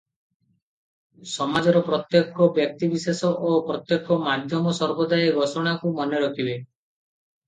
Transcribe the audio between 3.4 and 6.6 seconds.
ଓ ପ୍ରତ୍ୟେକ ମାଧ୍ୟମ ସର୍ବଦା ଏ ଘୋଷଣାକୁ ମନେରଖିବେ।